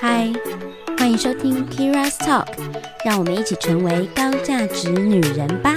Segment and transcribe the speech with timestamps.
[0.00, 0.32] 嗨，
[0.96, 2.46] 欢迎收听 Kira's Talk，
[3.04, 5.74] 让我们一起成为高价值女人吧。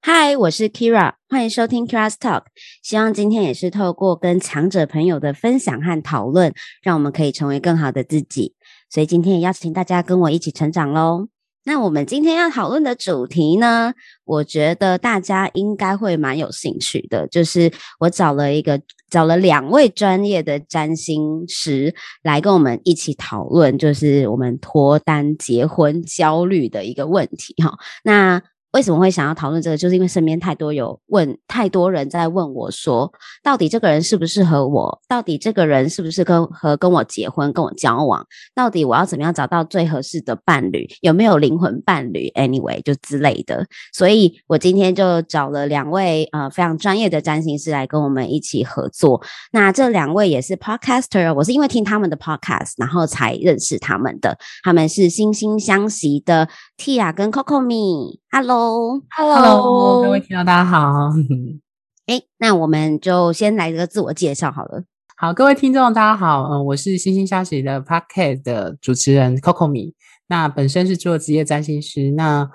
[0.00, 2.44] 嗨，我是 Kira，欢迎收听 Kira's Talk。
[2.82, 6.52] 希望今天也是透过跟强者朋友的分享和讨论，
[6.82, 8.54] 让我们可以成为更好的自己。
[8.90, 11.28] 所以今天也邀请大家跟我一起成长喽。
[11.68, 13.92] 那我们今天要讨论的主题呢，
[14.24, 27.76] 我觉得大家应该会蛮有兴趣的，就是我找了一个找了两位专业的占星师来跟我们一起讨论，就是我们脱单、结婚焦虑的一个问题哈。
[28.02, 29.76] 那为什么会想要讨论这个？
[29.76, 33.10] 就是因为身边太多有问，太多人在问我说，
[33.42, 35.00] 到底这个人适不适合我？
[35.08, 38.26] 到底这个人是不是跟和跟我结婚、跟我交往？
[38.54, 40.86] 到底我要怎么样找到最合适的伴侣？
[41.00, 43.66] 有没有灵魂伴侣？Anyway，就之类的。
[43.92, 49.22] 所以我今天就找了两位呃非常专业的占星师来跟我们一起合作。
[49.50, 54.36] 那这两位也是 Podcaster，我是因为听他们的 Podcast，然后才认识他们的。
[54.62, 58.20] 他们是惺惺相惜的 Tia 跟 Coco 米。
[58.58, 61.10] Hello，Hello，各位听众大家好。
[62.06, 64.82] 哎，那我们就先来一个自我介绍好了。
[65.16, 69.94] 好，各位听众大家好，嗯，我是星星消息的 Podcast 的主持人 Coco 米。
[70.26, 72.10] 那本身是做职业占星师。
[72.10, 72.50] 那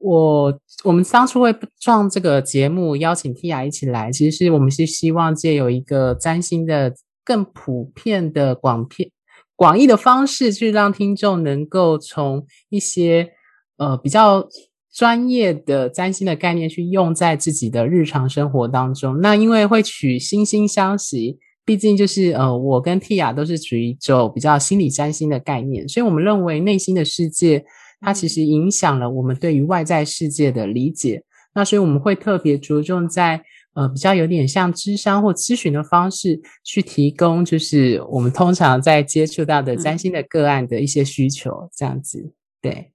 [0.00, 6.92] 我我们当初会创这个节目，邀请 Tia 一起来，其实是我们是希望借有一个占星的
[7.24, 9.08] 更普遍的广片
[9.54, 13.30] 广义的方式，去让听众能够从一些
[13.76, 14.48] 呃比较。
[14.94, 27.64] 专业的占星的概念去用在自己的日常生活当中，那因为会取惺惺相惜，毕竟就是呃，我跟 Tia 都是属于走比较心理占星的概念，所以我们认为内心的世界
[28.00, 31.24] 它其实影响了我们对于外在世界的理解。
[31.54, 33.42] 那所以我们会特别着重在
[33.74, 42.32] 呃比较有点像智商或咨询的方式去提供，就是我们通常在接触到的占星的个案的一些需求，这样子
[42.62, 42.92] 对。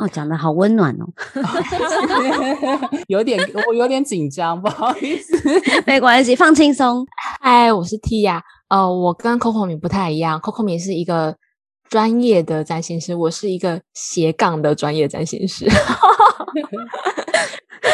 [0.00, 1.06] 哦，讲的好温暖哦，
[3.08, 5.36] 有点我有点紧张，不好意思，
[5.86, 7.06] 没关系，放轻松。
[7.40, 11.36] 嗨，我是 T 呀，呃，我跟 Coco 米不太一样，Coco 米是一个
[11.88, 15.66] 专业的占星师，我是一个斜杠的专业占星师。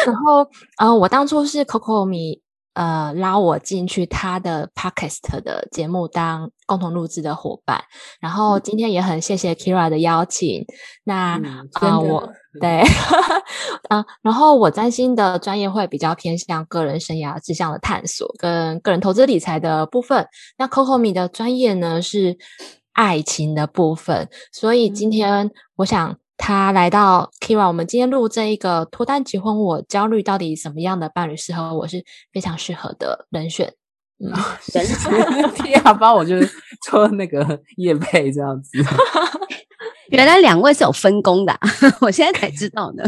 [0.06, 0.46] 然后，
[0.78, 2.40] 呃，我当初是 Coco 米。
[2.74, 7.82] 呃，拉我进去他的 podcast 的节目当共同录制的伙伴，
[8.20, 10.64] 然后今天也很谢谢 Kira 的邀请。
[11.04, 11.40] 那
[11.72, 12.82] 啊，我对，
[13.90, 20.26] 嗯，然后我占星的专业会比较偏向个人生涯志向的探索跟个人投资理财的部分。
[20.56, 22.38] 那 Coco 米的专业呢是
[22.92, 26.16] 爱情的部分，所以今天我想。
[26.42, 32.02] 他来到 Kira，我们今天录这一个脱单结婚，我焦虑到底什么样的伴侣适合我，是
[32.32, 33.74] 非常适合的人选。
[34.18, 34.32] 嗯，
[34.72, 34.96] 人选
[35.52, 36.50] Kira 帮我就是
[36.88, 38.70] 做那个叶配这样子。
[40.10, 41.56] 原来两位是有分工的，
[42.00, 43.04] 我现在才知道呢。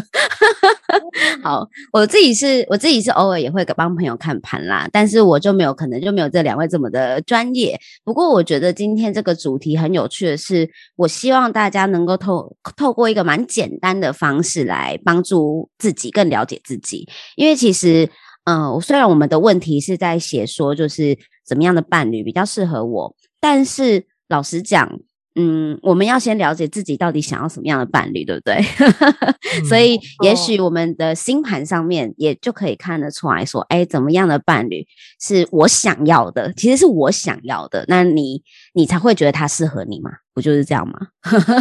[1.43, 7.79] 好，我自己是我自己是偶尔也会帮朋友看盘啦，但是我就没有可能就没有这两位这么的专业。
[8.05, 18.09] 不过我觉得今天这个主题很有趣的是，我希望大家能够透透过一个蛮简单的方式来帮助自己更了解自己，因为其实，
[18.45, 25.01] 嗯，虽然我们的问题是在写说就是怎么样的伴侣比较适合我，但是老实讲。
[25.35, 28.63] 嗯，我们要先了解自己到底想要什么样的伴侣，对不对？
[29.67, 34.87] 所以，也许我们的星盘上面也就可以看得出来说，哎，怎么样的伴侣
[35.21, 36.53] 是我想要的？
[36.53, 38.43] 其实是我想要的，那你
[38.75, 40.11] 你才会觉得他适合你嘛？
[40.35, 40.99] 不就是这样吗？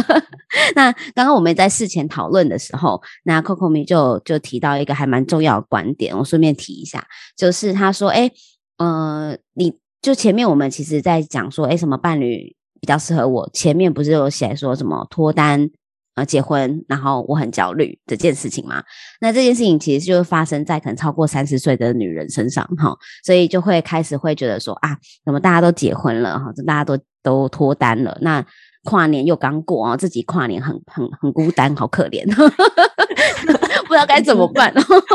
[0.76, 7.06] 那刚刚我们在事前讨论的时候，那 Coco 咪就就提到一个还蛮重要的观点，我顺便提一下，
[7.36, 8.30] 就是他说，哎，
[8.76, 12.54] 呃，你就前面我们其实在讲说，哎，什么伴侣？
[12.82, 13.48] 比较适合我。
[13.54, 15.70] 前面不是有写说什么脱单
[16.14, 18.82] 啊结婚，然后我很焦虑这件事情吗？
[19.20, 22.94] 那这件事情其实就是发生在可能超过三十岁的女人身上哈，
[23.24, 28.44] 所以就会开始会觉得说啊，怎么大家都结婚了哈，大家都都脱单了，那
[28.84, 32.24] 跨年又刚过啊，自己跨年很很很孤单，好可怜。
[33.86, 34.72] 不知道该怎么办，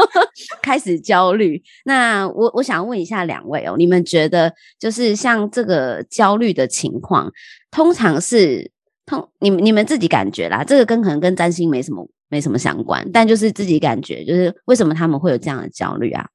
[0.61, 1.61] 开始焦虑。
[1.85, 7.31] 那我我想问一下两位哦，你们觉得就是像这个焦虑的情况，
[7.71, 8.69] 通常是
[9.05, 16.27] 通你们你们自己感觉啦，这个跟可能跟占星没什么没什么相关，但就是自己感觉，就是为什么他们会有这样的焦虑啊？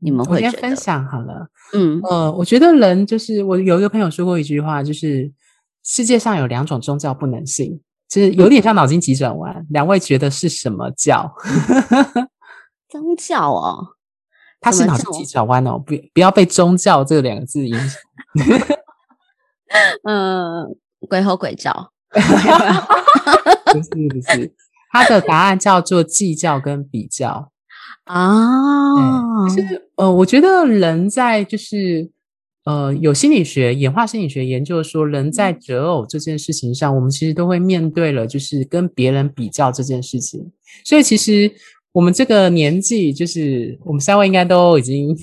[0.00, 5.30] 你们会先分享好了，嗯呃，我觉得人就是我有一个朋友说过一句话，就是
[5.86, 7.80] 世界上有两种宗教不能信。
[8.08, 11.34] 就是有点像脑筋急转弯，两位觉得是什么教？
[12.88, 13.96] 宗教哦，
[14.60, 18.00] 他是脑筋急转弯哦，不不要被宗教这两个字影响。
[20.06, 20.76] 嗯，
[21.08, 22.20] 鬼吼鬼叫，不
[23.82, 24.54] 是不是，
[24.92, 27.50] 他的答案叫做计较跟比较
[28.04, 29.48] 啊。
[29.48, 32.08] 是呃，我觉得人在就是
[32.66, 40.52] 呃，有心理学演化心理学研究说，人在择偶这件事情上，我们其实都会面对了，就是跟别人比较这件事情。
[40.84, 41.50] 所以其实
[41.92, 45.16] 我们这个年纪，就是我们三位应该都已经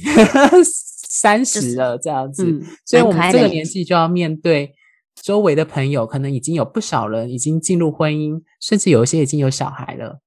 [0.66, 2.44] 三十了这样子，
[2.86, 4.74] 所以我们这个年纪就要面对。
[5.22, 10.20] 周围的朋友可能已经有不少人已经进入婚姻，甚至有一些已经有小孩了。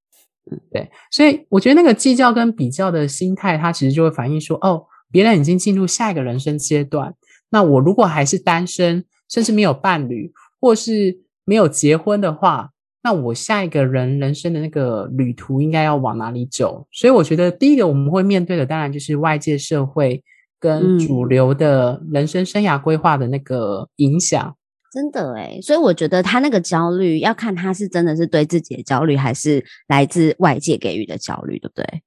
[0.51, 7.15] 嗯，对，所以我觉得那个计较跟比较的心态，它其实就会反映说，哦，别人已经进入下一个人生阶段，
[7.51, 12.71] 那我如果还是单身，甚至没有伴侣，或是没有结婚的话，
[13.03, 16.87] 那我下一个人人生的那个旅途应该要往哪里走？
[16.91, 20.23] 所以我觉得第一个我们会面对的，当然就是外界社会
[20.59, 24.57] 跟主流的人生生涯规划的那个影响。
[24.93, 32.03] 真的哎，所以我觉得他那个焦虑要看他是真的是对自己的焦虑，还是来自外界给予的焦虑，对不对？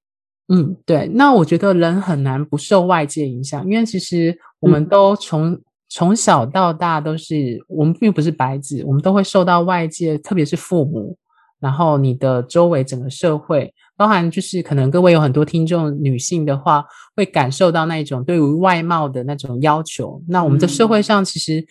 [0.50, 1.08] 嗯，对。
[1.14, 11.18] 那我觉得人很难不受外界影响，因为其实我们都从从小到大都是我们并不是白纸，我们都会受到外界，特别是父母，
[11.60, 16.84] 然后你的周围整个社会，包含就是可能各位有很多听众女性的话，
[17.16, 20.22] 会感受到那种对于外貌的那种要求。
[20.28, 21.66] 那我们的社会上其实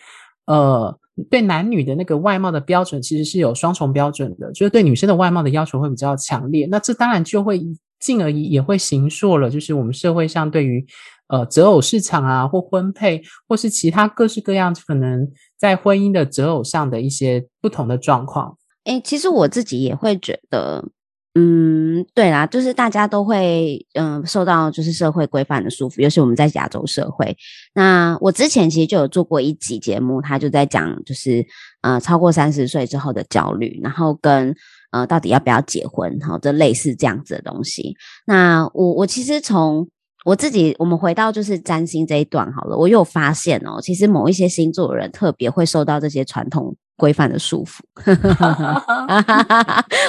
[0.45, 0.97] 呃。
[1.29, 6.65] 对男女的那个外貌的标准，其实是有双重标准的，就是对女生的外貌的要求会比较强烈。
[6.71, 7.61] 那这当然就会
[7.99, 10.85] 进而也会形塑了，就是我们社会上对于
[11.27, 18.57] 呃择偶市场啊，或婚配，或是其他各式各样可能在婚姻的择偶上的一些不同的状况。
[18.85, 20.89] 诶，其实我自己也会觉得。
[21.35, 27.37] 嗯，对啦，就是大家都会嗯受到就是社会规范的束缚，尤其我们在亚洲社会。
[27.75, 31.45] 那我之前其实就有做过一集节目，他就在讲就是
[31.81, 34.53] 呃超过三十岁之后的焦虑，然后跟
[34.91, 37.95] 呃到底要不要结婚，然后这类似这样子的东西。
[38.25, 39.87] 那我我其实从
[40.25, 46.75] 我自己，我们回到就是占星这一段好了，我有发现哦，其实某一些星座的人特别会受到这些传统。
[46.99, 47.79] 规范的束缚，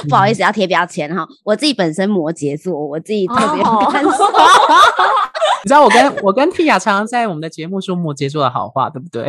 [0.09, 1.25] 不好意思，要贴标签哈。
[1.45, 4.09] 我自己本身摩羯座，我自己特别感受。
[5.63, 9.25] 你知道我跟我跟 Tia 常常在我们的节目说摩羯座的好话，对不对？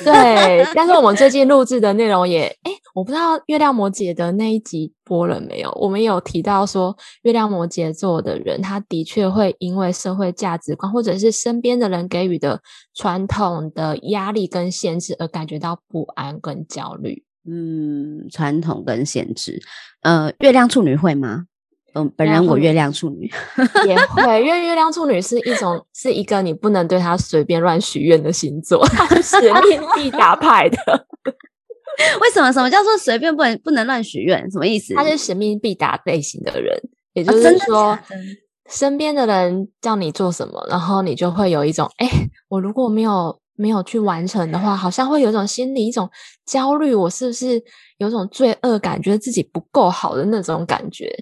[0.04, 5.70] 对，但是我们最近录制的内容也，哎，我不知道月亮摩羯的那一集播了没有？
[5.80, 12.60] 我们有提到说，月亮摩羯座的人，他的确会因为社会价值观或者是身边的人给予的
[12.94, 17.24] 传统的压力跟限制而感觉到不安跟焦虑。
[17.48, 19.62] 嗯，传统跟限制，
[20.02, 21.46] 呃，月亮处女会吗？
[21.94, 23.30] 嗯，本人我月亮处女
[23.86, 28.86] 也会，因为月亮处女是一种是一个你不能对他随便乱许愿的星座，
[29.22, 30.78] 使命必达派的。
[32.22, 32.50] 为什么？
[32.52, 34.48] 什么叫做随便不能不能乱许愿？
[34.50, 34.94] 什么意思？
[34.94, 36.80] 他是神命必达类型的人，
[37.12, 37.98] 也就是说，
[38.70, 42.08] 身边的人叫你做什么，然后你就会有一种，哎，
[42.48, 46.08] 我如果没有没有去完成的话，好像会有一种心理一种
[46.46, 47.62] 焦虑，我是不是
[47.98, 51.12] 有种罪恶感，觉得自己不够好的那种感觉。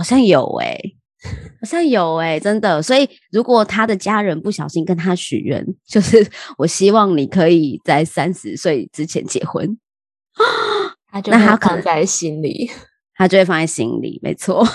[0.00, 0.80] 好像有哎，
[1.60, 2.80] 好像有哎，真的。
[2.80, 6.26] 所以如果他的家人不小心跟他许愿， 就是
[6.56, 9.76] 我希望你可以在三十岁之前结婚，
[11.12, 12.70] 他就那他放在心里，
[13.14, 14.66] 他就会放在心里，没错。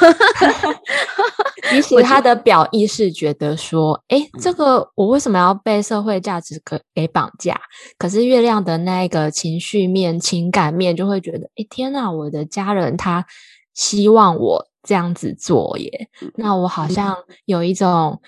[1.71, 7.59] 其实他的表意是觉得说，哎，这个我为什么要被社会价值给给绑架？
[7.97, 13.25] 可是月亮的那个情绪面、情感面就会觉得，哎，天哪，我的家人他
[13.73, 14.67] 希望我。
[14.85, 17.13] 这样子做耶，那我好像
[17.43, 18.21] 有一种，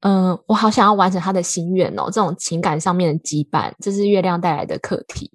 [0.00, 2.04] 嗯，我好想要完成他的心愿哦。
[2.06, 5.30] 这种情感上面的羁绊，这是月亮带来的课题。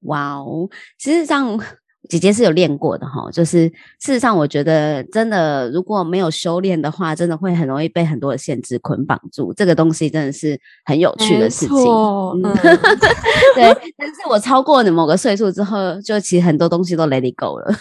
[0.00, 1.60] 哇哦，其实上。
[2.08, 3.66] 姐姐是有练过的哈，就是
[4.00, 9.52] 事实上，我觉得真的如果没有修炼的话，真的会很容易被很多的限制捆绑住。
[9.54, 11.76] 这个东西真的是很有趣的事情。
[13.54, 17.74] 对，但是我超过了某个岁数之后，就其实很多东西都 let it go 了，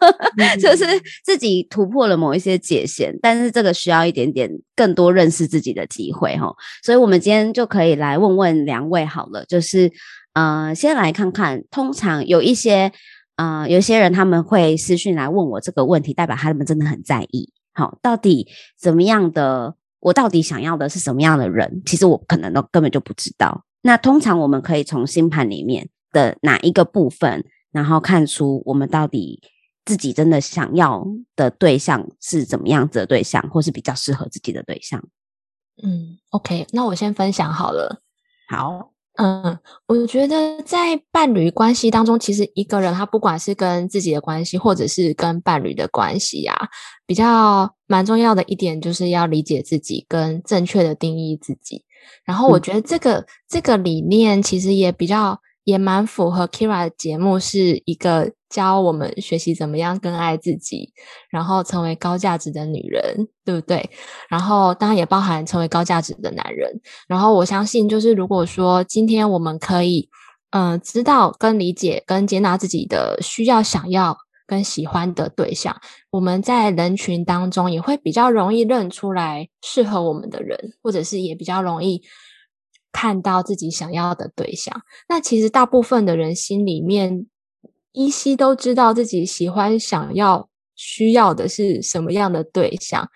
[0.60, 0.84] 就是
[1.24, 3.18] 自己突破了某一些界限。
[3.22, 6.54] 但是这个需要一点点更多认识自己的机会哈。
[6.82, 9.90] 所以我们今天就可以来问问两位好了，就是
[10.34, 12.92] 呃，先来看看，通常有一些。
[13.40, 17.50] 啊，有些人他们会私讯来问我这个问题，代表他们真的很在意。
[17.72, 18.46] 好，到底
[18.78, 19.76] 怎么样的？
[20.00, 21.82] 我到底想要的是什么样的人？
[21.86, 23.64] 其实我可能都根本就不知道。
[23.80, 27.42] 那通常我们可以从星盘里面的哪一个部分，
[27.72, 29.40] 然后看出我们到底
[29.86, 35.02] 自己真的想要的对象是怎么样子的对象，或是比较适合自己的对象。
[35.82, 38.02] 嗯，OK，那我先分享好了。
[38.50, 46.56] 好，嗯，我觉得在伴侣关系当中，其实一个人他不管是跟自己的关系，或者是跟伴侣的关系啊，
[47.06, 51.84] 比较蛮重要的一点，就是要理解自己，跟正确的定义自己。
[52.24, 60.92] 然后我觉得这个这个理念其实也比较也蛮符合 Kira 的节目，是一个教我们学习怎么样更爱自己，
[61.30, 63.90] 然后成为高价值的女人，对不对？
[64.28, 66.80] 然后当然也包含成为高价值的男人。
[67.06, 70.08] 然后我相信，就是如果说今天我们可以，
[70.50, 75.76] 嗯，知道跟理解跟接纳自己的需要、想要跟喜欢的对象，
[76.10, 82.02] 我们在人群当中也会比较容易认出来适合我们的人，或者是也比较容易
[82.92, 84.82] 看到自己想要的对象。
[85.08, 87.26] 那其实大部分的人心里面
[87.92, 93.08] 依稀都知道自己喜欢、想要、需要的是什么样的对象，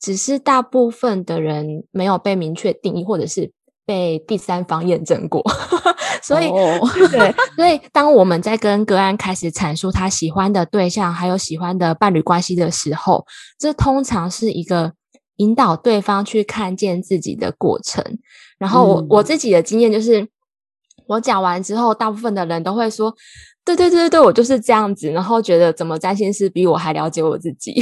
[0.00, 3.52] 只是大部分的人没有被明确定义，或者是
[3.84, 5.42] 被第三方验证过。
[6.22, 6.78] 所以，哦
[7.10, 13.24] 对，所以当我们在跟格安开始阐述他喜欢的对象，还有喜欢的伴侣关系的时候，
[13.58, 14.92] 这通常是一个
[15.40, 18.04] 引导对方去看见自己的过程。
[18.58, 20.28] 然后我、嗯我自己的经验就是，
[21.06, 23.14] 我讲完之后，大部分的人都会说。
[23.62, 27.74] 对对对对对，我就是这样子，然后觉得怎么占星师比我还了解我自己，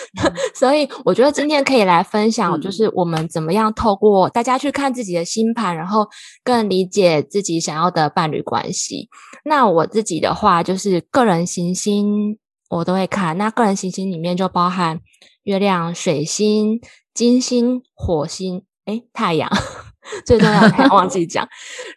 [0.56, 6.08] 所以我觉得今天可以来分享，嗯就是我们怎么样透过大家去看自己的星盘，然后
[6.42, 9.08] 更理解自己想要的伴侣关系。
[9.44, 12.38] 那我自己的话，就是个人行星
[12.70, 15.00] 我都会看，那个人行星里面就包含
[15.42, 16.80] 月亮、水星、
[17.12, 19.50] 金星、火星，诶，太阳
[20.24, 21.46] 最重要的太阳忘记讲。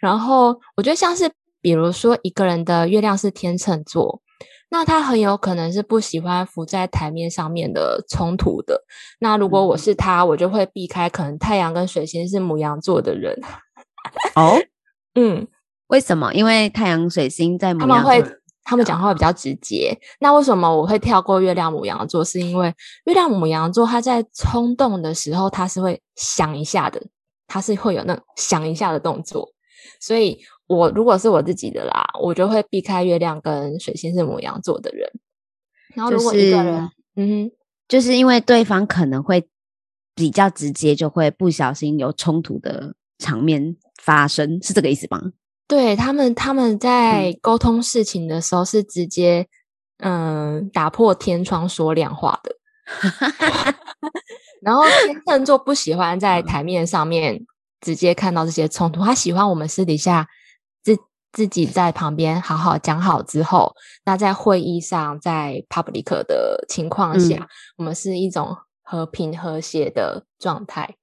[0.01, 4.21] 然后我觉得像是比如说一个人的月亮是天秤座。
[4.69, 8.83] 那他很有可能是不喜欢浮在台面上面的冲突的。
[9.19, 13.39] 那如果我是他，我就会避开可能太阳跟水星是母羊座的人。
[14.33, 14.57] 哦，
[15.13, 15.47] 嗯，
[15.89, 16.33] 为什么？
[16.33, 18.41] 因为太阳水星在他们会母羊座他们
[18.83, 19.97] 讲话会比较直接。
[20.19, 22.23] 那为什么我会跳过月亮母羊座？
[22.23, 22.73] 是因为
[23.05, 27.01] 月亮母羊座他在冲动的时候，他是会想一下的，
[27.47, 29.49] 他是会有那种想一下的动作。
[29.99, 35.09] 所以我如果是我自己的啦，我就会避开月亮跟水星是母羊座的人。
[35.93, 37.51] 然后如果一个是人，嗯哼。
[37.85, 39.47] 就是因为对方可能会
[40.15, 45.21] 比较直接，就会不小心有冲突的场面发生，是这个意思吗？
[45.73, 49.47] 对他们，他们在沟通事情的时候是直接
[49.97, 52.55] 嗯打破天窗说亮话的。
[54.61, 57.43] 然后天秤座不喜欢在台面上面
[57.81, 60.27] 直接看到这些冲突，他喜欢我们私底下
[60.83, 60.95] 自
[61.31, 63.75] 自己在旁边好好讲好之后，
[64.05, 70.97] 那在会议上，在 public 的情况下，我们是一种和平和谐的状态。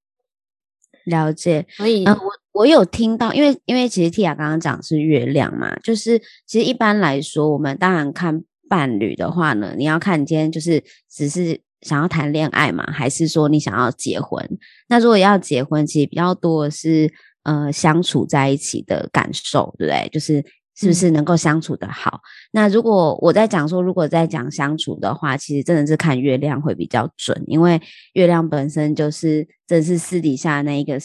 [1.04, 1.66] 了解。
[1.70, 2.04] 所以，
[2.52, 14.44] 我有听到，因为因为其实 Tia 刚刚讲是月亮嘛，就是其实一般来说，我们当然看伴侣的话呢，你要看你今天就是只是想要谈恋爱嘛，还是说你想要结婚？
[14.88, 17.12] 那如果要结婚，其实比较多的是
[17.44, 20.08] 呃相处在一起的感受，对不对？
[20.10, 20.44] 就是
[20.76, 22.20] 是不是能够相处的好？
[22.52, 27.80] 那如果我在讲说，如果在讲相处的话，其实真的是看月亮会比较准，因为
[28.14, 30.98] 月亮本身就是真的是私底下那一个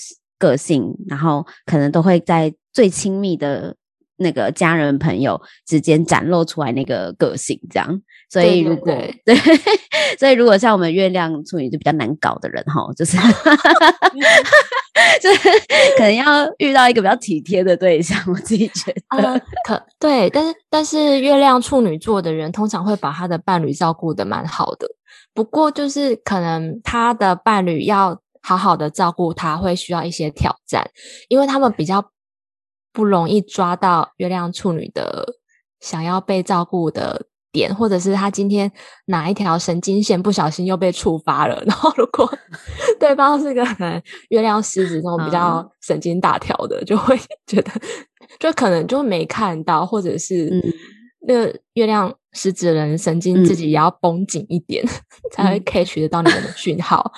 [0.45, 3.75] 个性，然后可能都会在最亲密的
[4.17, 8.01] 那个家人朋友之间展露出来那个个性，这样。
[8.29, 9.35] 所以如果对 对，
[10.19, 13.17] 所以如果像我们月亮处女就比较难搞的人哈，就是
[15.21, 15.49] 就是
[15.97, 19.17] 可能要遇到一个比较体贴的对象，我自己觉得。
[19.17, 24.87] 呃，可对，但是但是月亮处女座的人通常会把他的伴侣照顾的蛮好的，
[25.33, 30.87] 不过就是可能他的伴侣要好好的照顾他，会需要一些挑战，
[31.29, 32.11] 因为他们比较
[32.93, 35.25] 不容易抓到月亮处女的
[35.79, 38.71] 想要被照顾的点，或者是他今天
[39.05, 42.31] 哪一条神经线不小心又被触发了， 然后如果
[42.99, 43.99] 对方是个可能
[44.29, 45.69] 月亮狮子这种比较嗯。
[45.81, 47.71] 神经大条的，就会 觉得
[48.39, 50.49] 就可能就没看到，或者是
[51.25, 54.85] 嗯那个月亮狮子人神经自嗯己也要绷紧一点，
[55.31, 57.11] 才会嗯 catch 得到你们的讯号。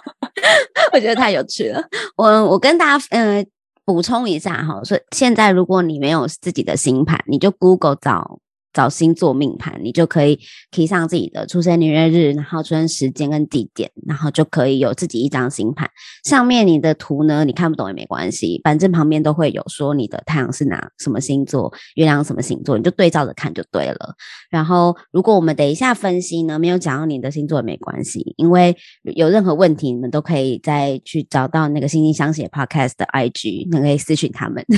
[0.92, 1.82] 我觉得太有趣了。
[2.16, 3.44] 我我跟大家呃
[3.84, 8.38] 补充一下哈，说现在如果你没有自己的星盘，你就 Google 找
[8.76, 10.38] 找星座命盘，你就可以
[10.70, 15.88] key 上自己的出生年月日，然后出生时间跟地点，然后就可以有自己一张星盘。
[16.24, 24.14] 上面你的图呢，你看不懂也没关系，反正旁边都会有说你的太阳是哪什么星座，月亮什么星座，你就对照着看就对了。
[24.50, 28.76] 然后如果我们等一下分析呢，没有讲到你的星座也没关系，因为
[29.14, 34.62] 有任何问题，你们都可以再去找到那个星星相写 podcast 的 IG，那可以私讯他们，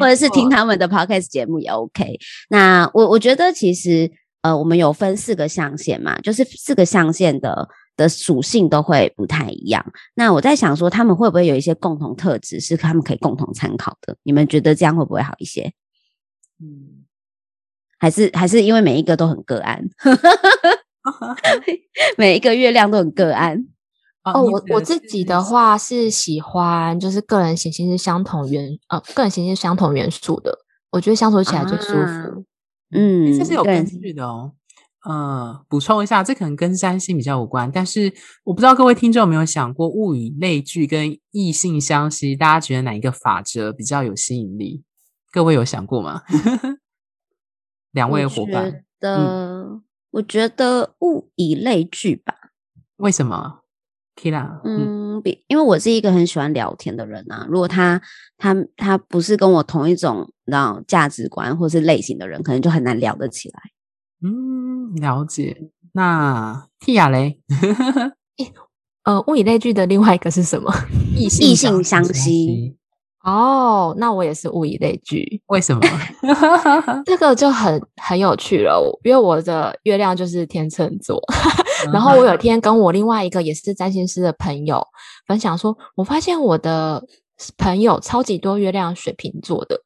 [0.00, 2.18] 或者是听他们的 podcast 节目也 OK。
[2.48, 4.10] 那我我觉得其实
[4.42, 9.84] 呃，我们有分四个象限嘛，就是四个象限的的属性都会不太一样。
[10.14, 14.16] 那我在想说，他们会不会有一些共同特质是他们可以共同参考的？
[14.22, 15.72] 你们觉得这样会不会好一些？
[16.62, 17.04] 嗯，
[17.98, 19.84] 还是还是因为每一个都很个案，
[22.16, 23.66] 每一个月亮都很个案。
[24.22, 30.58] 哦，我我自己的话是喜欢，就是个人行星是相同元，呃，个人行星相同元素的，
[30.96, 32.44] 我觉得相处起来最舒服。
[32.90, 34.52] 嗯，这是有根据的哦。
[35.04, 38.12] 呃，补充一下，这可能跟占星比较有关，但是
[38.44, 44.82] 我不知道各位听众有没有想过，物以类聚跟异性相吸，大家觉得哪一个法则比较有吸引力？
[45.30, 46.22] 各位有想过吗？
[47.92, 49.80] 两位伙伴，的，
[50.12, 52.34] 我觉得物以类聚吧。
[52.96, 53.60] 为什么
[54.16, 57.46] ？Kira，嗯，比因为我是一个很喜欢聊天的人啊。
[57.48, 58.00] 如果他
[58.38, 63.60] 他他不是跟我同一种然后价值观或是类型的人，可能就很难聊得起来。
[64.22, 65.70] 嗯，了解。
[65.92, 67.40] 那 Tia 嘞？
[69.04, 70.72] 呃，物以类聚的另外一个是什么？
[71.16, 72.76] 异性异性相吸。
[73.24, 75.40] 哦，那我也是物以类聚。
[75.46, 75.80] 为什么？
[77.06, 81.20] 这个就很很有趣了，因为我的月亮就是天秤座。
[81.92, 84.86] 然后我有一天跟我另外一个也是占星师的朋友
[85.26, 87.04] 分享说，我发现我的
[87.56, 89.82] 朋友超级多月亮水瓶座的。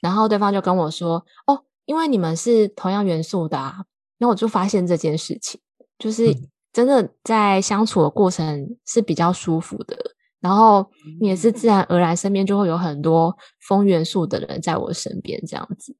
[0.00, 3.84] 然后对方就跟我说：“哦，因为你们是同样元素的。”啊。”
[4.18, 5.60] 那我就发现这件事情，
[5.98, 6.36] 就是
[6.72, 9.96] 真的在相处的过程是比较舒服的。
[10.40, 10.84] 然后
[11.20, 13.36] 也是自然而然，身边就会有很多
[13.68, 15.96] 风元素的人在我身边，这样子。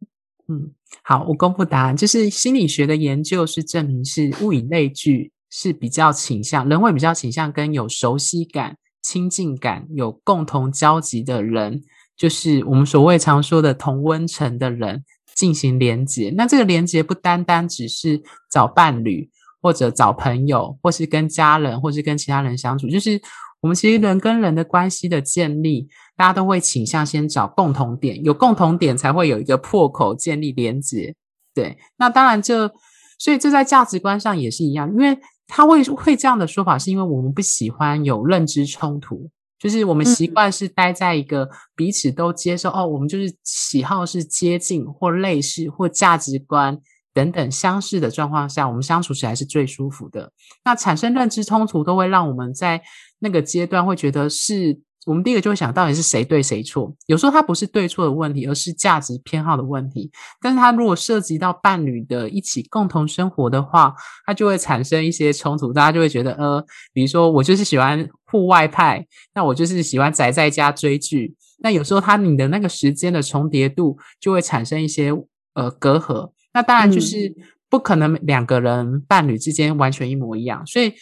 [0.53, 0.71] 嗯，
[1.03, 11.83] 好，我公布答案，就是心理学的研究是证明是物以类聚是比较倾向，人会比较倾向跟有熟悉感、亲近感、有共同交集的人，
[12.17, 15.03] 就是我们所谓常说的同温层的人
[15.35, 16.33] 进行连接。
[16.37, 19.31] 那这个连接不单单只是找伴侣，
[19.63, 23.21] 或者找朋友，或是跟家人，或是跟其他人相处，就是。
[23.63, 31.15] 我们其实人跟人的关系的建立，大家都会倾向先找共同点，有共同点才会有一个破口建立连接。
[31.55, 32.71] 对，那当然这，
[33.19, 46.79] 所以这在价值观上也是一样，因为他会会这样的说法，是因为我们不喜欢有认知冲突，就是我们习惯是待在一个彼此都接受哦，我们就是喜好是接近或类似或价值观。
[47.15, 50.33] 等等相似的状况下，我们相处起来是最舒服的。
[50.65, 52.83] 那产生认知冲突，都会让我们在
[53.23, 56.95] 那个阶段会觉得是我们第一个就会想到底是谁对谁错。
[57.07, 60.11] 有时候它不是对错的问题，而是价值偏好的问题。
[60.41, 63.95] 但是它如果涉及到伴侣的一起共同生活的话，
[64.27, 65.73] 它就会产生一些冲突。
[65.73, 71.35] 大家就会觉得，呃，比如说我就是喜欢户外派，那我就是喜欢宅在家追剧。
[71.61, 75.13] 那有时候他你的那个时间的重叠度就会产生一些
[75.55, 76.31] 呃隔阂。
[76.53, 77.35] 那当然就是
[77.71, 80.93] 不可能两个人伴侣之间完全一模一样，所以，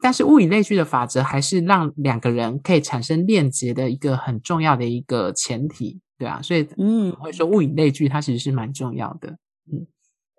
[0.00, 9.30] 但是物以类聚的法则还是让两个人可以产生链接的一个很重要的一个前提，对啊，所以嗯，会说物以类聚它其实是蛮重要的，
[9.72, 9.86] 嗯，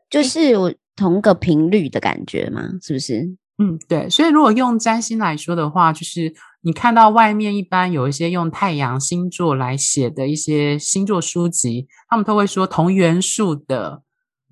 [0.09, 3.35] 就是我同个频率的感觉嘛，是不是？
[3.57, 14.03] 嗯，对，所以如果用占星来说的话，就是你看到外面一般有一些用太阳星座来写的一些星座书籍，他们都会说同元素的。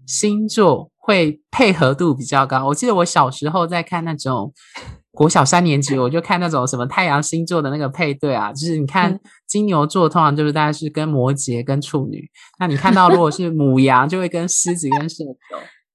[0.08, 2.65] 星座会配合度比较高。
[2.65, 4.52] 我记得我小时候在看那种
[5.13, 12.28] 国小三年级，我就看那种什么太阳星座的那个配对啊，就是你看金牛座通常就是大概是跟摩羯跟处女，
[12.60, 15.38] 那你看到如果是母羊就会跟狮子跟射手，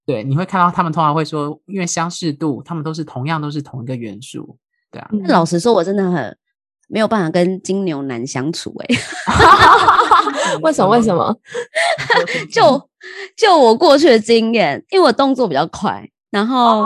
[0.07, 4.57] 对，你会看到他们通常会说，因为相似度，他们都是同样都是同一个元素，
[4.93, 5.11] 对啊。
[5.27, 6.37] 老实说，我真的很
[6.91, 8.97] 没有办法跟金牛男相处，哎。
[10.63, 10.91] 为什么？
[10.97, 11.35] 为什么？
[12.53, 12.89] 就
[13.37, 16.85] 就我过去的经验，因为我动作比较快，然后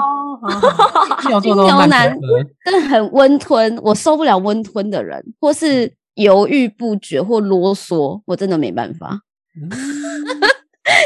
[1.42, 2.16] 金牛男
[2.64, 9.20] 真的很温吞，我受不了温吞的人，或是犹豫不决或啰嗦，我真的没办法，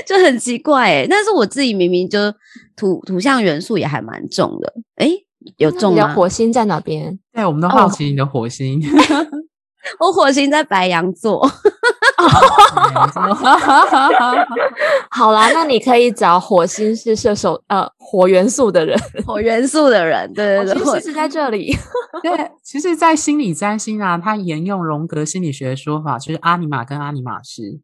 [0.06, 1.06] 就很奇怪哎。
[1.08, 2.18] 但是我自己明明就
[2.76, 5.11] 土土象元素也还蛮重的，哎，
[5.56, 6.14] 有重吗？
[6.14, 7.18] 火星在哪边？
[7.32, 8.80] 对，我们都好奇你的火星。
[10.00, 11.40] 我火星在白羊座，
[15.11, 21.74] 好啦，那你可以找火星是射手呃火元素的人，火元素的人，对对对，火星是在这里。
[22.22, 27.80] 对，其实，在心理占星啊，它沿用荣格心理学的说法，就是阿尼玛跟阿尼玛斯。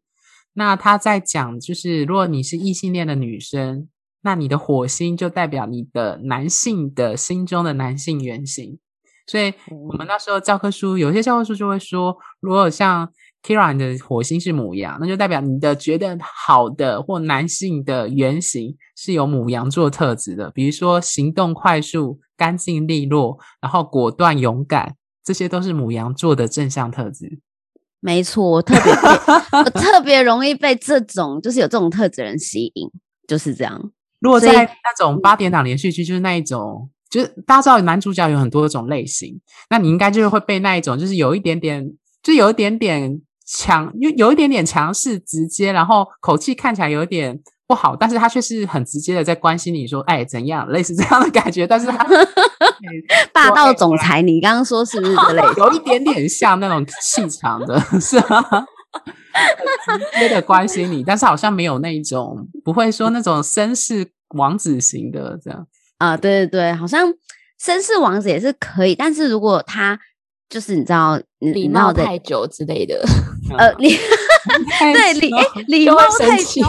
[0.53, 3.87] 那他在讲，就是如果你是异性恋的女生，
[4.25, 8.79] 那你的火星就代表你的男性的心中的男性原型。
[9.27, 9.53] 所以
[9.87, 13.07] 我们那时候教科书有些教科书就会说，如果像
[13.43, 27.39] Kira 你的火星是母羊，那就代表你的觉得好的或男性的原型是有母羊座特质的，比如说行动快速、干净利落，然后果断勇敢，这些都是母羊座的正向特质。
[27.99, 28.91] 没错，我特别
[29.59, 32.89] 我特别容易被这种就是有这种特质的人吸引，
[33.27, 33.91] 就是这样。
[34.25, 36.89] 如果在那种八点档连续剧，就是那一种。
[37.07, 51.65] 就是大家知道男主角有很多种类型，那你应该就是会被那一种，就是有一点点，就有一点点强，有有一点点强势、直接，然后口气看起来有一点不好，但是他却是很直接的在关心你说，哎，怎样，类似这样的感觉。
[51.65, 52.05] 但是他
[53.31, 55.41] 霸道总裁，你刚刚说是不是这类？
[55.55, 58.43] 有一点点像那种气场的，是吗？
[59.85, 65.67] 直接的关心你，但是好像没有那一种，不会说那种绅士王子型的这样。
[65.97, 67.13] 啊，对对对，好像
[67.61, 69.97] 绅士王子也是可以，但是如果他
[70.49, 73.01] 就是你知道礼貌太久之类的，
[73.57, 73.97] 呃， 礼
[74.93, 76.61] 对礼哎礼貌太久，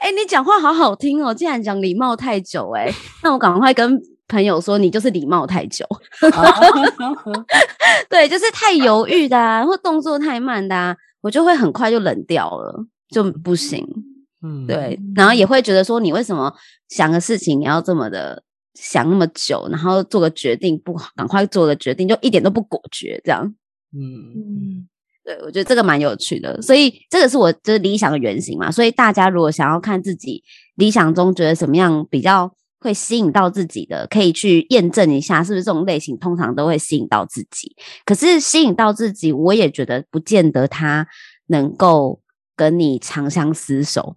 [0.00, 5.86] 哎，你讲话好好听哦，竟然讲礼貌太久，哎，那我赶快跟朋友说，你就是礼貌太久，
[8.10, 13.86] 对，就是太犹豫的，或动作太慢的，我就会很快就冷掉了，就不行。
[14.42, 16.54] 嗯，对，然后也会觉得说，你为什么
[16.88, 18.42] 想个事情你要这么的
[18.74, 23.54] 想那么久，然后做个决定不好，赶快做个决定，就一点都不果决，这样。
[23.92, 24.00] 嗯
[24.34, 24.88] 嗯，
[25.24, 28.70] 对，我觉得这个蛮有趣的，所以这个是我就是理想的原型嘛。
[28.70, 30.42] 所以大家如果想要看自己
[30.76, 37.76] 理想中觉得什么样比较会吸引到自己的，可以去验证一下是不是这种类型，通常都会吸引到自己。
[38.06, 41.06] 可是吸引到自己，我也觉得不见得他
[41.48, 42.22] 能够
[42.56, 44.16] 跟你长相厮守。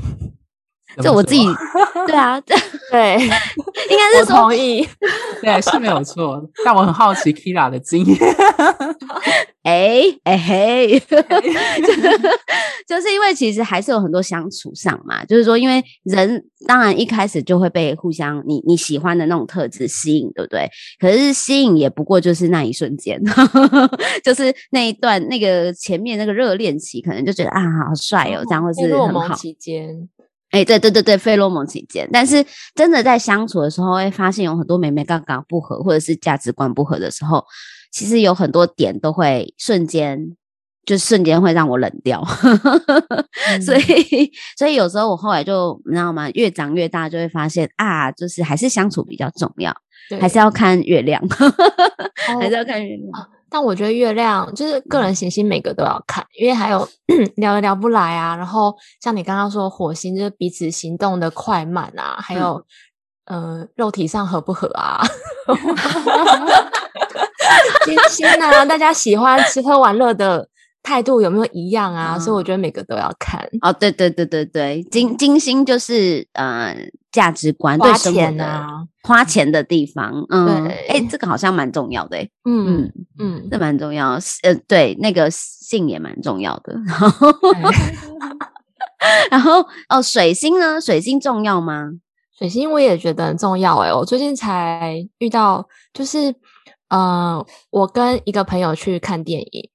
[1.01, 1.45] 就我自己，
[2.07, 2.39] 对啊，
[2.91, 3.15] 对，
[3.89, 4.87] 应该是同意，
[5.41, 6.41] 对，是没有错。
[6.65, 8.17] 但我很好奇 Kira 的经验，
[9.63, 10.99] 哎哎嘿，
[12.87, 20.69] 就是因为其实还是有很多相处上嘛，就是说，因为人当然一开始就会被互相你你喜欢的那种特质吸引，对不对？
[20.99, 23.21] 可是吸引也不过就是那一瞬间，
[24.23, 30.09] 就是那一段那个前面那个热恋期，可能就觉得啊好帅哦，这样或是很好期间。
[30.51, 37.45] 哎，对对对对，费洛蒙期间，但是真的在相处的时候，会发现有很多美眉刚刚不合，或者是价值观不合的时候，
[37.91, 40.35] 其实有很多点都会瞬间
[40.85, 42.23] 就瞬间会让我冷掉。
[43.65, 46.29] 所以，所以有时候我后来就你知道吗？
[46.31, 49.73] 越长越大，就会发现啊，就是还是相处比较重要，
[50.19, 51.21] 还是要看月亮，
[52.39, 53.29] 还是要看月亮。
[53.51, 56.87] 但我觉得月亮就是个人行星，每个都要看，因为还有
[57.35, 58.33] 聊也聊不来啊。
[58.33, 62.65] 然后像你刚刚说火星，就是彼此行动的快慢啊，还有
[63.25, 65.03] 呃肉体上合不合啊。
[67.83, 70.47] 金星啊，大家喜欢吃喝玩乐的。
[70.83, 72.17] 态度有没有一样啊？
[72.19, 73.71] 所以我觉得每个都要看哦。
[73.73, 76.75] 对对对对对，金金星就是呃
[77.11, 80.25] 价值观、花钱啊、花钱的地方。
[80.29, 82.17] 嗯，哎，这个好像蛮重要的。
[82.45, 84.19] 嗯嗯嗯，这蛮重要。
[84.43, 86.75] 呃，对，那个性也蛮重要的。
[89.31, 90.79] 然后哦，水星呢？
[90.79, 91.91] 水星重要吗？
[92.37, 93.77] 水星我也觉得很重要。
[93.79, 96.33] 哎，我最近才遇到，就是
[96.89, 99.69] 呃，我跟一个朋友去看电影。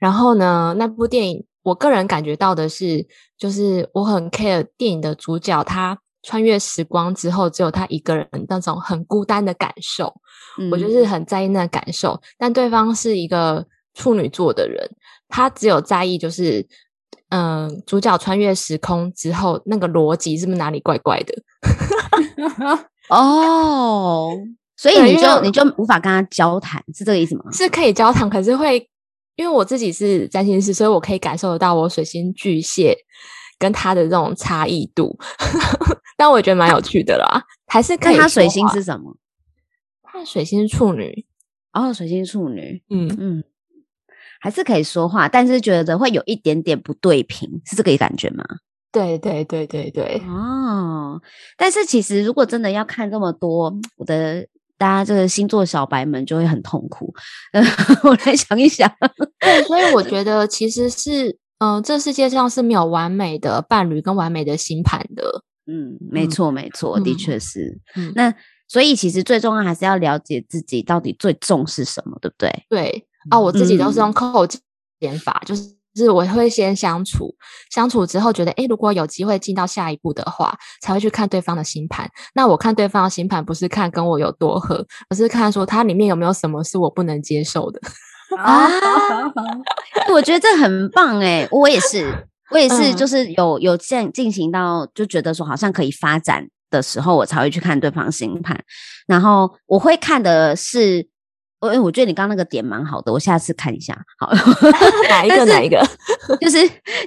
[0.00, 3.06] 然后呢，那部电影我个人感觉到的是，
[3.38, 10.12] 就是我很 care 电影的主角，他穿越时光之后，只有他一个人那种很孤单的感受，
[10.72, 12.20] 我就是很在意那感受。
[12.38, 14.90] 但对方是一个处女座的人，
[15.28, 16.66] 他只有在意就是，
[17.28, 21.34] 嗯，主角穿越时空之后，那个逻辑是不是哪里怪怪的？
[23.10, 24.30] 哦，
[24.76, 27.44] 所以你就你就无法跟他交谈，是这个意思吗？
[27.52, 28.89] 是可以交谈，可是会。
[29.40, 32.94] 因为我自己是占星师，所以我可以感受得到我水星巨蟹
[33.58, 35.18] 跟他的这种差异度，
[36.14, 37.42] 但我也觉得蛮有趣的啦。
[37.66, 39.16] 还是看他水星是什么？
[40.02, 41.24] 他水星处女，
[41.72, 43.44] 哦，水星处女，嗯嗯，
[44.42, 48.44] 还是可以说话，但是觉得会有一点点不对平，是这个感觉吗？
[48.92, 51.18] 对对对对对，哦。
[51.56, 54.46] 但是其实如果真的要看这么多，我的。
[54.80, 57.12] 大家这个星座小白们就会很痛苦。
[57.52, 57.62] 呃，
[58.02, 58.90] 我来想一想，
[59.38, 65.44] 对，所以我觉得其实是，嗯、这世界上是没有完美的伴侣跟完美的星盘的。
[65.66, 67.78] 嗯，没错，没错，的嗯确是。
[67.94, 68.34] 嗯那
[68.66, 72.64] 所以其实最重要还是要了解自己到底最重视什么，对不对？
[72.70, 75.79] 对，啊，我自己都是嗯用扣减法，就是。
[75.94, 77.34] 就是我会先相处，
[77.70, 82.08] 相处之后觉得，诶，如果有机会进到下一步的话，才会去看对方的星盘。
[82.34, 87.80] 那我看对方的星盘，不是看跟我有多合，而是看说它里面有没有什么是我不能接受的。
[88.38, 88.68] 啊，
[90.12, 98.56] 我觉得这很棒哎，我也是，我也是，嗯就是有有进进行到就觉得说好像可以发展的时候，我才会去看对方星盘。
[99.08, 101.08] 然后我会看的是，
[101.60, 103.96] 我诶我觉得你刚刚那个点蛮好的，我下次看一下。
[104.18, 104.30] 好，
[105.08, 105.80] 哪一个哪一个？
[106.40, 106.58] 就是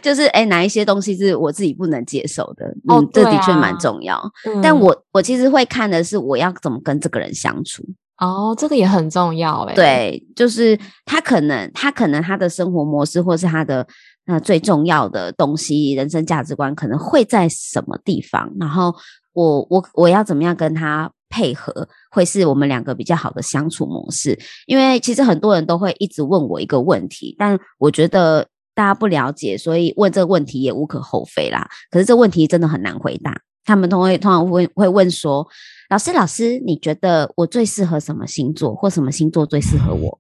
[0.01, 2.65] 就是哎，哪一些东西是我自己不能接受的？
[2.87, 4.21] 哦嗯，这的确蛮啊重要。
[4.61, 7.83] 但嗯我我其实会看的是我要怎么跟这个人相处。
[8.19, 13.85] 哦，这个也很重要哎。，对，就是他可能他可能他的生活模式，或是他的
[14.25, 18.93] 那最重要的东西，人生价值观可能会在什么地方，然后
[19.33, 24.37] 我我我要怎么样跟他配合，会是我们两个比较好的相处模式。
[24.67, 31.67] 因为其实很多人都会一直问我一个问题，但我觉得大家不了解，所以问这个问题也无可厚非啦。
[31.89, 35.47] 可是这问题真的很难回答，他们都会通常会会问说。
[35.89, 40.19] 老师，老师，你觉得我最适合什么星座，或什么星座最适合我？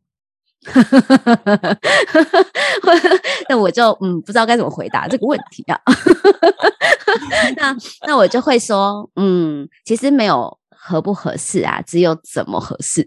[3.49, 5.81] 那我就嗯不知道该怎么回答这个问题啊。
[7.57, 13.05] 那那我就会说，嗯，其实没有合不合适啊，只有怎么合适，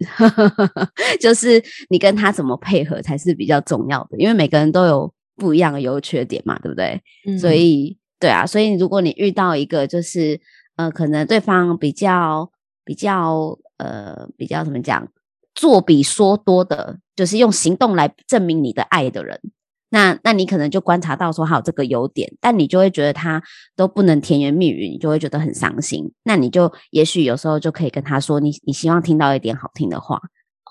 [1.21, 7.01] 就是你跟他怎么配合才是比较重要的，因为每个人都有不一样的优缺点嘛，对不对？
[7.27, 10.41] 嗯所以对啊，所以如果你遇到一个就是
[10.77, 12.51] 呃，可能对方比较
[12.85, 15.07] 比较呃比较怎么讲，
[15.55, 19.39] 做比说多的，就是用行动来证明你的爱的人。
[19.89, 23.43] 那那你可能就观察到说他有这个优点，但你就会觉得他
[23.77, 26.13] 都不能甜言蜜语，你就会觉得很伤心。
[26.25, 30.17] 那你就也许有时候就可以跟他说，你你希望听到一点好听的话，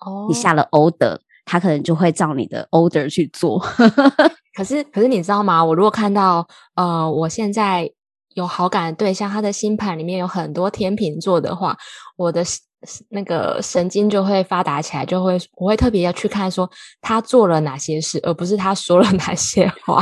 [0.06, 3.60] 哦你下了 order，他可能就会照你的 order 去做。
[4.56, 5.64] 可是，可是你知道吗？
[5.64, 7.92] 我如果看到呃，我现在
[8.36, 11.78] 有好感的对象，他的星盘里面有很多天秤座的话，
[12.18, 12.60] 我的神
[13.10, 16.70] 那个神经就会发达起来，就会我会特别要去看说
[17.02, 20.00] 他做了哪些事，而不是他说了哪些话。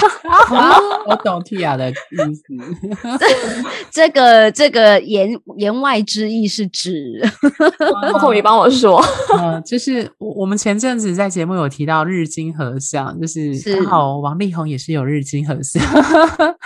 [1.05, 1.93] 我懂 Tia 的意
[2.33, 2.43] 思。
[3.91, 7.21] 这个这个言言外之意是指，
[8.19, 9.03] 后面帮我说，
[9.37, 15.83] 嗯，就是我我们前阵子在节目有提到日金合相，就是是刚好王力宏也是有日金合相。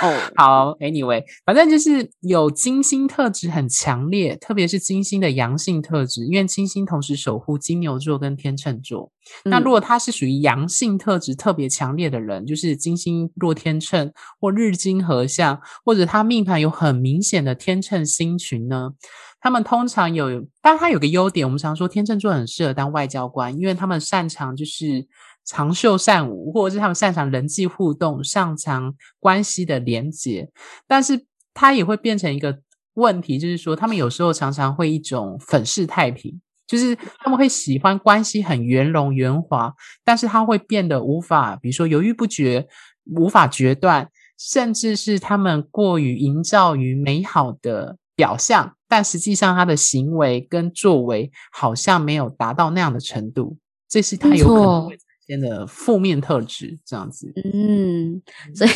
[0.01, 9.11] 哦 好，Anyway，反正就是有金星特质很强烈，特别是金星的阳性特质，因为金星同时守护金牛座跟天秤座。
[9.43, 9.63] 那嗯。
[9.63, 18.93] 如果他是属于阳性特质特别强烈的人，就是金星落天秤或日金合相，或者他命盘有很明显的天秤星群呢，
[19.39, 25.05] 他们通常有，但他有个优点，我们常说天秤座很适合当外交官，因为他们擅长就是
[25.45, 30.49] 长袖善舞，或者是他们擅长人际互动，擅长关系的连接，
[30.87, 32.59] 但是他也会变成一个
[32.97, 36.39] 问题，就是说他们有时候常常会一种粉饰太平。
[36.67, 42.67] 就是他们会喜欢关系很圆融圆滑，但是他会变得无法，比如说犹豫不决，
[43.05, 53.57] 无法决断，甚至是他们过于营造于美好的表象，但实际上他的行为跟作为好像没有达到那样的程度，
[53.87, 57.31] 这是他有可能会产生的负面特质，这样子。
[57.43, 58.21] 嗯，
[58.55, 58.69] 所以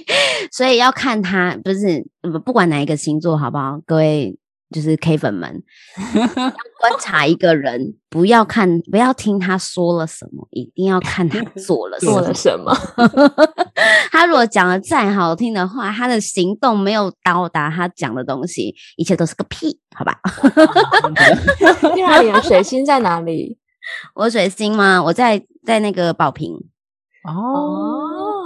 [0.52, 4.38] 所以要看他不是不不管哪一个星座好不好，各位
[4.70, 5.62] 就是 K 粉们，
[6.14, 6.22] 要
[6.80, 12.20] 观察一个人，不要看不要听他说了什么，一定要看他 做了什做。
[12.20, 12.72] 了什么？
[14.10, 20.20] 他如果讲的再好听的话，他的行动没有到达他讲的东西，一切都是个屁，好吧？
[21.94, 23.58] 既然你的水星在哪里？
[24.14, 25.02] 我水星吗？
[25.02, 26.52] 我在在那个宝瓶，
[27.24, 27.32] 哦，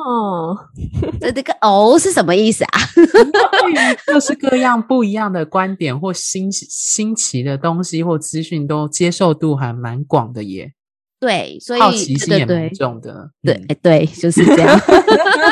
[0.07, 0.59] 哦，
[1.20, 2.70] 这这个哦是什么意思啊？
[2.94, 10.72] 对于各式各样不一样的观点或新新奇的东西或资讯，都接受度还蛮广的耶，
[11.20, 13.31] 对，所以好奇心也蛮对对对重的。
[13.42, 14.81] 对对，就是这样。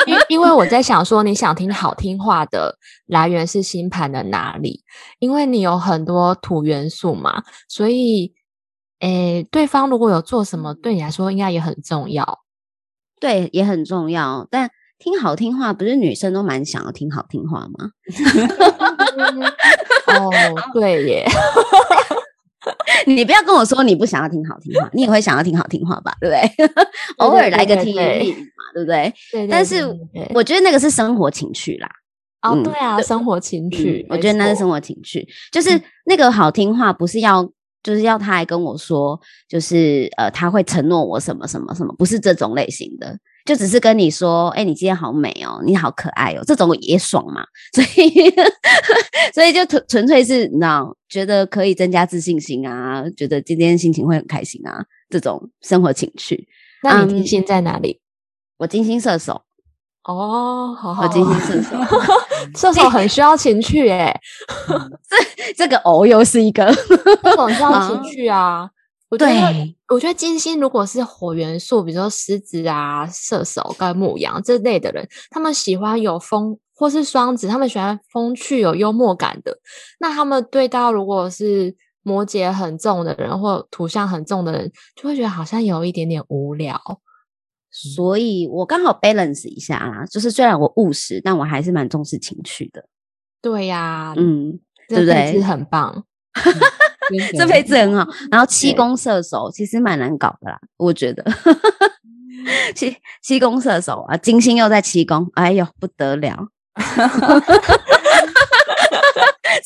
[0.07, 4.83] 因因为我在想说，你想听好听话的来源是星盘的哪里？
[5.18, 8.33] 因为你有很多土元素嘛，所以，
[9.01, 12.41] 诶，对方如果有做什么，对你来说应该也很重要。
[13.21, 14.47] 对，也很重要。
[14.51, 17.91] 但听好听话，不是女生都蛮想要听好听话吗？
[20.09, 20.31] 哦，
[20.75, 21.27] 对耶，
[23.07, 26.15] 你不要跟我说你不想要听好听话，你也会想要听好听话吧？
[26.21, 26.67] 对不对？
[27.19, 29.13] 偶尔来个对对对甜言蜜语嘛，对不对？
[29.51, 29.83] 但是
[30.35, 31.89] 我觉得那个是生活情趣啦。
[32.43, 37.51] 哦，嗯对啊，生活情趣嗯，我觉得那是生活活情趣，就是那个好听话，不是要
[37.87, 39.16] 就是要他来跟我说，
[39.49, 48.35] 就是呃他会承诺我什么什么什么，不是这种类型的，就只是跟你说，哎、你今天好美哦，你好可爱哦，这种也爽嘛，所以
[49.33, 56.35] 所以就纯纯粹是你知道，觉得可以增加自信心啊，觉得今天心情会很开心啊，这种生活情趣。
[56.35, 56.51] 嗯
[56.83, 58.01] 那你金星在哪里？
[58.59, 59.42] 我金星射手，
[60.07, 61.77] 哦，好好，金星射手，
[62.55, 64.14] 射手很需要情趣诶，
[65.09, 66.64] 这这个偶又是一个
[67.23, 68.71] 这种需要情趣啊。
[69.09, 69.77] 我觉得，对。
[69.88, 79.57] 我觉得金星如果是火元素，比如说狮子啊、射手跟牧羊这类的人，他们喜欢有风，或是双子，他们喜欢风趣、有幽默感的。
[80.01, 86.81] 那他们对到如果是摩羯很重的人，或土象很重的人，就会觉得好像有一点点无聊。
[87.77, 92.89] 所以我刚好 balance 一下啦，就是虽然我务实，但我还是蛮重视情趣的。
[93.43, 94.59] 对呀、嗯，
[94.89, 96.05] 这对不对很棒。
[97.37, 98.09] 这配置很好。
[98.31, 101.23] 然后七宫射手其实蛮难搞的啦，我觉得。
[102.75, 106.49] 七七宫射手啊，金星又在七宫，哎呦不得了。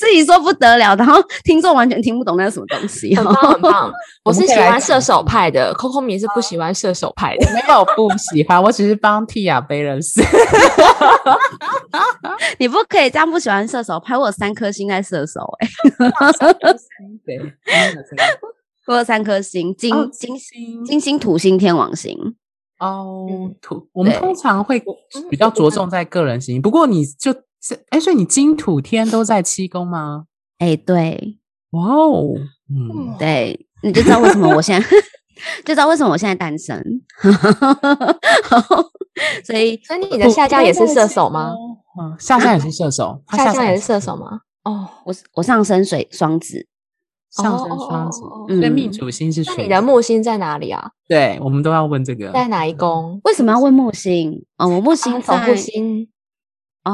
[0.00, 3.14] 自己说不得了，然后听众完全听不懂那是什么东西。
[3.14, 3.92] 很棒，很棒！
[4.24, 7.46] 我是喜欢射手派的，Coco 米是不喜欢射手派的。
[7.52, 10.18] 没有不喜欢，我只是帮 Tia balance。
[12.58, 15.68] 你不可以这样不喜欢射手派，我有三颗星在射手、欸，
[17.26, 17.38] 对，
[18.86, 22.16] 我有三颗星，金、哦金星金星、土星、天王星。
[22.78, 30.25] 哦嗯，土，我们通常会嗯比较着重在个人行，不过你就是，哎，所以你金土天都在七宫吗？
[30.59, 31.38] 哎、对
[31.70, 32.35] 哇哦，
[32.68, 34.87] 嗯，对，你就知道为什么我现在
[35.64, 36.83] 就知道为什么我现在单身。
[39.44, 41.55] 所以所以你的下家也是射手吗？
[42.01, 44.40] 嗯，下家也是射手，他下家也是射手吗？
[44.64, 46.66] 哦，我我上升水双子，
[47.31, 50.90] 上升双子，哦所以嗯命主星是水那你的木星在哪里啊？
[51.09, 52.31] 对，我们都要问这个。
[52.33, 53.20] 在哪一宫？
[53.25, 54.44] 为什么要问木星？
[54.59, 56.09] 哦，我木星守护星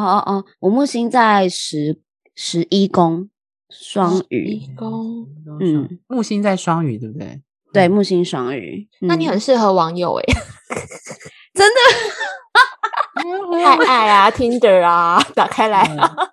[0.01, 1.99] 哦哦哦，我木星在十
[2.35, 3.29] 十一宫
[3.71, 5.27] 双鱼，一宫。
[5.61, 7.41] 嗯嗯，木星在双鱼，对不对？
[7.73, 8.89] 对，木星双鱼。
[9.01, 10.25] 嗯那你很适合网友 诶，
[11.55, 11.81] 真的
[13.65, 16.15] 爱爱啊，Tinder 啊，打开来啊。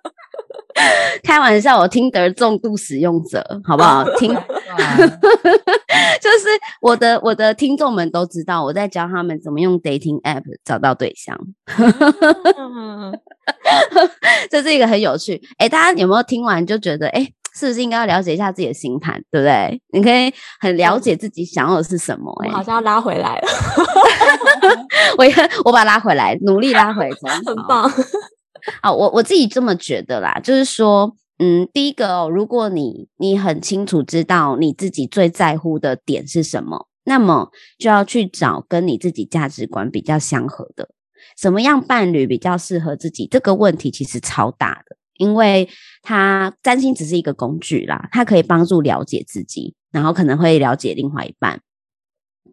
[1.22, 4.04] 开玩笑，我听得重度使用者，好不好？
[4.18, 4.32] 听
[6.20, 6.48] 就是
[6.80, 11.38] 我的我的听众们都知道，我在教他们怎么用 dating app 找到对象，
[12.58, 13.18] 嗯
[14.50, 15.40] 这是一个很有趣。
[15.58, 19.80] 哎，大家有没有听完就觉得，哎，是不是应该要了解一下自己的星盘，对不对？
[19.92, 23.48] 你可以很了解自己想要的是什么、我好哎，像要拉回来了，
[25.18, 25.32] 我也
[25.64, 27.90] 我把它拉回来，努力拉回来，很棒。
[28.80, 40.88] 啊，我我自己这么觉得啦，就是说，嗯，第一个，如果你你很清楚知道你自己最在乎的点是什么，那么就要去找跟你自己价值观比较相合的，
[41.36, 43.26] 什么样伴侣比较适合自己？
[43.30, 45.68] 这个问题其实超大的，因为
[46.02, 51.60] 它占星只是一个工具啦，它可以帮助了解自己，然后可能会了解另外一半。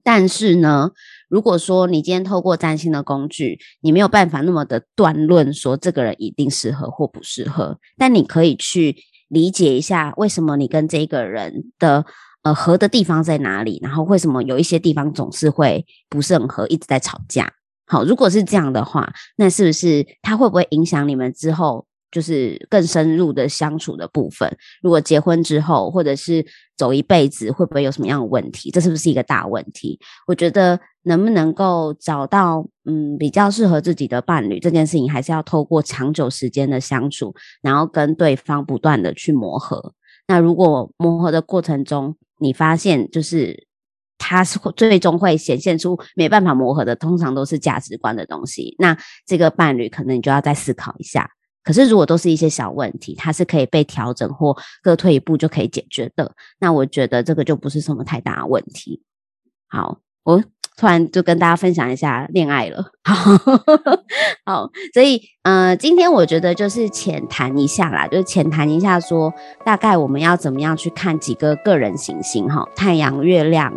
[0.04, 0.89] 但是呢，
[1.32, 8.98] 如果说你今天透过占星的工具，你没有办法那么的断论说这个人一定适合或不适合，但你可以去
[9.30, 12.06] 理解一下为什么你跟这个人的
[12.44, 17.50] 呃合的地方在哪里，然后为什么有一些地方总是会不是很合，一直在吵架。
[17.88, 24.56] 好，如果是这样的话，那是不是他会不会影响你们之后就是更深入的相处的部分？
[24.82, 26.45] 如果结婚之后，或者是
[26.76, 28.69] 走一辈子，会不会有什么样的问题？
[28.69, 30.00] 这是不是一个大问题？
[30.28, 39.93] 我觉得能不能够找到嗯比较适合自己的伴侣，这件事情还是要透过长久时间的相处，然后跟对方不断的去磨合。
[40.28, 43.67] 那如果磨合的过程中，你发现就是
[44.17, 48.76] 他是会最终会显现出没办法磨合的，通常都是价值观的东西。
[48.80, 51.30] 那这个伴侣可能你就要再思考一下。
[51.63, 59.02] 可是如果都是一些小问题，它是可以被调整或各退一步就可以解决的，那我觉得这个就不是什么太大的问题。
[59.69, 60.43] 好，我
[60.78, 62.91] 突然就跟大家分享一下恋爱了。
[63.03, 63.14] 好，
[64.45, 69.32] 好，所以呃，今天我觉得就是浅谈一下啦，就是浅谈一下说，
[69.64, 73.72] 大概我们要怎么样去看几个个人行星哈，太阳、月亮。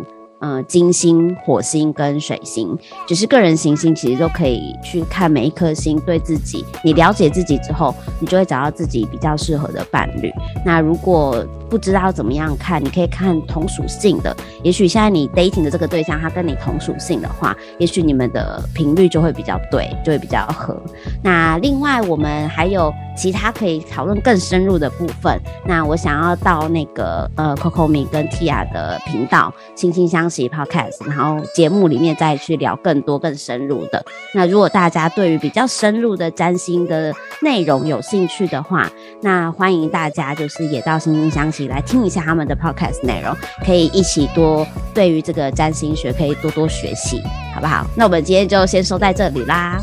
[0.45, 2.77] 呃金星、火星跟水星，
[3.07, 10.31] 只是个人行星，其实都可以去看每一颗星对自己，你了解自己之后，你就会找到自己比较适合的伴侣。
[10.63, 14.35] 那如果不知道怎么样看，你可以看同属性的。
[14.61, 20.79] 也许现在你 dating 的这个对象，他跟你同属性的话，也许你们的频率就会比较对，就会比较合。
[21.23, 25.41] 那另外，我们还有其他可以讨论更深入的部分。
[25.65, 34.03] 那我想要到那个呃 Coco 米跟 Tia 的频道《惺惺相惜 Podcast》，然后节目里面再去聊更多更深入的。
[34.33, 38.89] 那如果大家对于比较深入的占星的内容有兴趣的话，
[39.21, 47.21] 那欢迎大家就是也到星星相惜来听一下他们的 Podcast 内容，可以一起多对于这个占星学可以多多学习，
[47.53, 47.85] 好不好？
[47.95, 49.79] 那我们今天就先收在这里啦。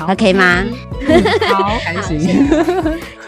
[0.00, 0.64] 好，OK 吗？
[1.50, 1.78] 好。
[1.84, 2.48] 开心，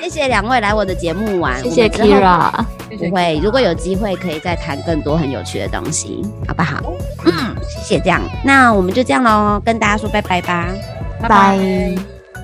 [0.00, 0.28] 谢谢。
[0.28, 2.50] 两位来我的节目玩，谢谢 Kira，
[2.90, 6.76] 不会，如果有机会可以再谈更多很有趣的东西，好不好？
[7.24, 7.32] 嗯，
[7.68, 8.00] 谢谢。
[8.00, 10.68] 这样，那我们就这样喽，跟大家说拜拜吧，
[11.20, 11.58] 拜拜。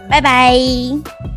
[0.08, 1.31] 拜拜。